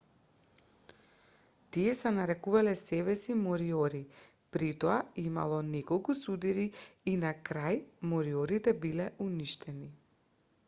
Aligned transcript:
тие 1.75 1.91
се 1.97 2.11
нарекувале 2.13 2.71
себеси 2.81 3.35
мориори 3.41 4.01
притоа 4.57 4.95
имало 5.23 5.59
неколку 5.75 6.15
судири 6.21 6.65
и 7.11 7.13
на 7.25 7.33
крај 7.51 7.77
мориорите 8.15 8.73
биле 8.87 9.05
уништени 9.27 9.91